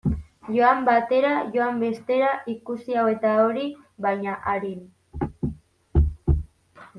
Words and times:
Joan 0.53 0.79
batera, 0.85 1.33
joan 1.55 1.77
bestera, 1.83 2.29
ikusi 2.53 2.97
hau 3.01 3.05
eta 3.11 3.35
hori, 3.43 3.67
baina 4.07 4.35
arin. 4.55 4.81